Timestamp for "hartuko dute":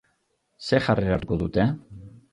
1.19-1.71